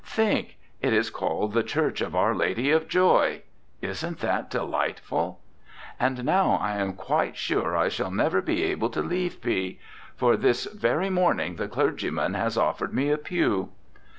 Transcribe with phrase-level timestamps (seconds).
[0.03, 3.43] Think: it is called the Church of Our Lady of Joy
[3.83, 5.39] Isn't that delightful?
[5.99, 6.93] And now RECOLLECTIONS OF OSCAR WILDE I am
[7.27, 9.77] quite sure I shall never be able to leave B,
[10.15, 13.73] for this very morning the clergyman has offered me a pew!